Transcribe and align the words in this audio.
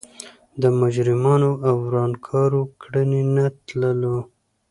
د 0.61 0.63
مجرمانو 0.79 1.51
او 1.67 1.75
ورانکارانو 1.87 2.61
کړنې 2.81 3.21
نه 3.35 3.45
تلو. 3.67 4.17